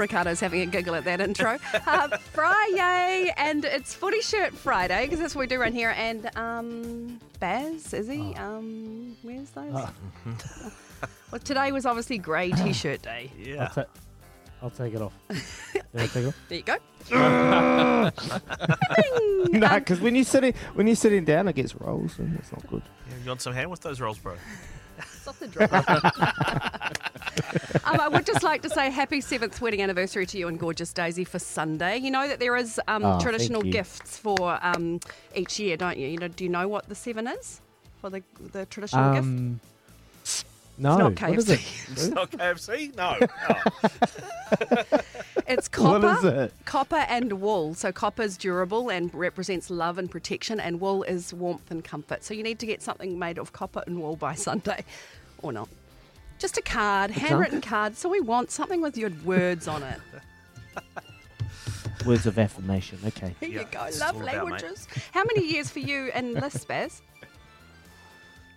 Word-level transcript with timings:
Ricardo's 0.00 0.40
having 0.40 0.62
a 0.62 0.66
giggle 0.66 0.94
at 0.94 1.04
that 1.04 1.20
intro. 1.20 1.58
Uh, 1.86 2.08
Friday, 2.32 3.32
and 3.36 3.64
it's 3.64 3.94
footy 3.94 4.22
shirt 4.22 4.52
Friday 4.54 5.04
because 5.04 5.20
that's 5.20 5.34
what 5.34 5.42
we 5.42 5.46
do 5.46 5.60
around 5.60 5.74
here. 5.74 5.94
And 5.96 6.34
um, 6.36 7.20
Baz, 7.38 7.92
is 7.92 8.08
he? 8.08 8.34
Um, 8.34 9.16
where's 9.22 9.50
those? 9.50 9.72
well, 11.30 11.40
today 11.44 11.70
was 11.70 11.86
obviously 11.86 12.18
grey 12.18 12.50
t-shirt 12.56 13.02
day. 13.02 13.30
I'll, 13.58 13.68
ta- 13.68 13.84
I'll 14.62 14.70
take 14.70 14.94
it 14.94 15.02
off. 15.02 15.12
Take 15.96 16.14
it 16.16 16.26
off. 16.26 16.36
There 16.48 16.58
you 16.58 16.64
go. 16.64 16.76
no, 19.50 19.78
because 19.78 20.00
when 20.00 20.14
you're 20.14 20.24
sitting 20.24 20.54
when 20.74 20.86
you're 20.86 20.94
sitting 20.94 21.24
down, 21.24 21.48
it 21.48 21.56
gets 21.56 21.74
rolls, 21.74 22.16
and 22.18 22.38
it's 22.38 22.52
not 22.52 22.64
good. 22.68 22.82
Yeah, 23.08 23.14
you 23.24 23.28
want 23.28 23.42
some 23.42 23.52
hand 23.52 23.70
with 23.70 23.80
those 23.80 24.00
rolls, 24.00 24.18
bro? 24.18 24.36
Stop 25.20 25.38
the 25.38 25.48
drama. 25.48 25.84
um, 27.84 28.00
I 28.00 28.08
would 28.08 28.26
just 28.26 28.42
like 28.42 28.62
to 28.62 28.70
say 28.70 28.90
happy 28.90 29.20
seventh 29.20 29.60
wedding 29.60 29.82
anniversary 29.82 30.26
to 30.26 30.38
you 30.38 30.48
and 30.48 30.58
gorgeous 30.58 30.92
Daisy 30.92 31.24
for 31.24 31.38
Sunday. 31.38 31.98
You 31.98 32.10
know 32.10 32.26
that 32.28 32.40
there 32.40 32.56
is 32.56 32.80
um, 32.88 33.04
Oh, 33.04 33.20
traditional 33.20 33.62
gifts 33.62 34.16
for 34.16 34.58
um, 34.62 35.00
each 35.34 35.58
year, 35.58 35.76
don't 35.76 35.98
you? 35.98 36.08
You 36.08 36.18
know, 36.18 36.28
do 36.28 36.44
you 36.44 36.50
know 36.50 36.68
what 36.68 36.88
the 36.88 36.94
seven 36.94 37.26
is 37.26 37.60
for 38.00 38.10
the 38.10 38.22
the 38.52 38.66
traditional 38.66 39.14
gift? 39.14 39.24
Um, 39.24 39.60
no, 40.78 40.96
not 40.96 41.12
KFC. 41.12 41.50
it? 41.50 41.92
It's 41.92 42.08
not 42.08 42.30
KFC? 42.30 42.96
No. 42.96 43.18
Oh. 43.50 45.00
It's 45.60 45.68
copper, 45.68 46.06
What 46.06 46.18
is 46.18 46.24
it? 46.24 46.54
copper 46.64 47.04
and 47.08 47.34
wool. 47.40 47.74
So 47.74 47.92
copper 47.92 48.22
is 48.22 48.36
durable 48.38 48.88
and 48.90 49.14
represents 49.14 49.68
love 49.68 49.98
and 49.98 50.10
protection, 50.10 50.58
and 50.58 50.80
wool 50.80 51.02
is 51.02 51.34
warmth 51.34 51.70
and 51.70 51.84
comfort. 51.84 52.24
So 52.24 52.32
you 52.32 52.42
need 52.42 52.58
to 52.60 52.66
get 52.66 52.80
something 52.82 53.18
made 53.18 53.36
of 53.38 53.52
copper 53.52 53.82
and 53.86 54.00
wool 54.00 54.16
by 54.16 54.34
Sunday, 54.48 54.84
or 55.42 55.52
not. 55.52 55.68
Just 56.38 56.56
a 56.56 56.62
card, 56.62 57.10
handwritten 57.10 57.60
card. 57.60 57.96
So 57.98 58.08
we 58.08 58.20
want 58.20 58.50
something 58.50 58.80
with 58.80 58.96
your 58.96 59.10
words 59.24 59.68
on 59.68 59.82
it. 59.82 60.00
Words 62.06 62.24
of 62.24 62.38
affirmation. 62.38 62.98
Okay. 63.08 63.34
Here 63.40 63.48
Yeah, 63.50 63.60
you 63.60 63.66
go. 63.70 63.84
it's 63.84 64.00
Love 64.00 64.16
all 64.16 64.22
about, 64.22 64.32
mate. 64.46 64.52
languages. 64.62 64.88
How 65.12 65.22
many 65.24 65.46
years 65.46 65.68
for 65.68 65.80
you 65.80 66.10
in 66.14 66.32
Lisp, 66.32 66.68
Baz? 66.68 67.02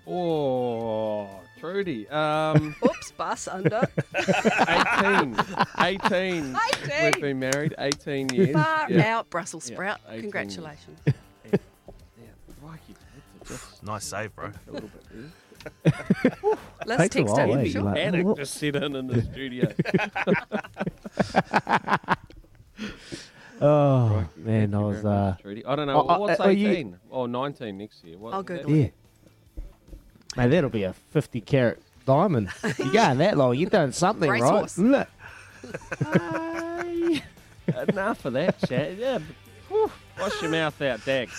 Oh, 0.06 1.30
Trudy. 1.60 2.08
Um, 2.10 2.76
Oops, 2.86 3.12
bus 3.14 3.48
under. 3.48 3.88
18. 4.16 5.38
18. 5.80 6.58
18. 6.84 7.04
We've 7.04 7.22
been 7.22 7.40
married 7.40 7.74
18 7.78 8.30
years. 8.30 8.52
Far 8.54 8.92
Yeah. 8.92 9.18
out, 9.18 9.30
Brussels 9.30 9.70
Yeah, 9.70 9.76
sprout. 9.76 10.00
18 10.10 10.22
Congratulations. 10.24 11.00
Yeah, 11.06 11.14
crikey, 12.62 12.96
that's 13.46 13.50
just 13.64 13.84
nice 13.84 14.04
save, 14.06 14.36
bro. 14.36 14.52
a 14.68 14.72
little 14.72 14.90
bit 14.90 15.04
there. 15.12 15.94
Let's 16.86 17.04
Takes 17.04 17.16
a 17.16 17.20
text 17.20 17.34
while, 17.36 17.54
him. 17.54 17.60
eh? 17.60 17.70
Sure. 17.70 17.82
Like, 17.84 17.96
Panic 17.96 18.26
what? 18.26 18.38
just 18.38 18.56
sit 18.56 18.76
in 18.76 18.96
in 18.98 19.08
the 19.08 19.22
studio. 19.22 19.72
Oh 23.62 24.10
Crikey, 24.12 24.42
man, 24.42 24.72
thank 24.72 24.76
I 24.76 24.80
you 24.80 24.86
was. 24.86 25.02
very 25.02 25.14
Uh, 25.16 25.34
Trudy. 25.42 25.66
I 25.66 25.76
don't 25.76 25.88
know. 25.88 26.02
Oh, 26.02 26.06
oh, 26.10 26.20
what's 26.20 26.40
are 26.42 26.52
you- 26.52 26.68
18? 26.70 27.00
Oh, 27.12 27.26
19 27.28 27.78
next 27.78 28.04
year. 28.04 28.18
What, 28.18 28.34
I'll 28.34 28.40
what 28.40 28.46
Google 28.48 28.72
that- 28.72 28.78
yeah. 28.78 28.88
Mate, 30.36 30.48
that'll 30.50 30.70
be 30.70 30.84
a 30.84 30.94
fifty 30.94 31.42
carat 31.42 31.82
diamond. 32.06 32.50
You 32.80 32.92
going 32.92 33.18
that 33.20 33.38
long? 33.38 33.56
You're 33.56 33.70
doing 33.70 33.92
something 33.92 34.30
Racehorse. 34.30 34.78
right? 34.78 34.88
Look. 34.90 35.08
Ay, 36.06 37.24
Enough 37.88 38.26
of 38.26 38.34
that 38.34 38.60
chat. 38.68 38.98
Yeah. 38.98 39.20
whew, 39.70 39.90
wash 40.20 40.42
your 40.42 40.52
mouth 40.52 40.82
out, 40.82 41.06
Dag. 41.06 41.30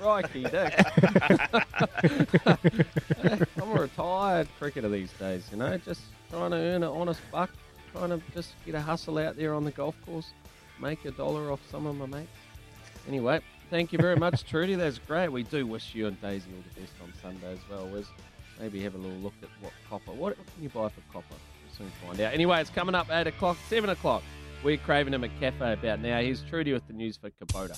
Crikey, 0.00 0.42
Dag. 0.42 0.84
I'm 2.46 3.70
a 3.70 3.80
retired 3.80 4.48
cricketer 4.58 4.88
these 4.88 5.12
days, 5.12 5.48
you 5.50 5.56
know, 5.56 5.76
just 5.78 6.02
trying 6.30 6.50
to 6.50 6.56
earn 6.56 6.82
an 6.82 6.90
honest 6.90 7.20
buck, 7.30 7.50
trying 7.92 8.10
to 8.10 8.20
just 8.34 8.54
get 8.66 8.74
a 8.74 8.80
hustle 8.80 9.18
out 9.18 9.36
there 9.36 9.54
on 9.54 9.64
the 9.64 9.70
golf 9.70 9.94
course, 10.04 10.32
make 10.80 11.04
a 11.04 11.10
dollar 11.12 11.50
off 11.50 11.60
some 11.70 11.86
of 11.86 11.96
my 11.96 12.06
mates. 12.06 12.28
Anyway, 13.08 13.40
thank 13.72 13.90
you 13.90 13.98
very 13.98 14.16
much, 14.16 14.44
Trudy. 14.44 14.74
That's 14.74 14.98
great. 14.98 15.30
We 15.30 15.44
do 15.44 15.66
wish 15.66 15.94
you 15.94 16.06
and 16.06 16.20
Daisy 16.20 16.50
all 16.54 16.62
the 16.74 16.80
best 16.80 16.92
on 17.02 17.10
Sunday 17.22 17.52
as 17.54 17.58
well, 17.70 17.88
Wiz. 17.88 18.06
Maybe 18.60 18.82
have 18.82 18.94
a 18.94 18.98
little 18.98 19.16
look 19.16 19.32
at 19.42 19.48
what 19.62 19.72
copper. 19.88 20.12
What, 20.12 20.36
what 20.36 20.54
can 20.54 20.62
you 20.62 20.68
buy 20.68 20.90
for 20.90 21.00
copper? 21.10 21.26
We'll 21.30 21.74
soon 21.76 21.90
find 22.06 22.20
out. 22.20 22.34
Anyway, 22.34 22.60
it's 22.60 22.68
coming 22.68 22.94
up 22.94 23.10
8 23.10 23.28
o'clock, 23.28 23.56
7 23.68 23.88
o'clock. 23.88 24.22
We're 24.62 24.76
craving 24.76 25.14
him 25.14 25.24
a 25.24 25.28
cafe 25.28 25.72
about 25.72 26.00
now. 26.00 26.20
Here's 26.20 26.42
Trudy 26.42 26.74
with 26.74 26.86
the 26.86 26.92
news 26.92 27.16
for 27.16 27.30
Kubota. 27.30 27.76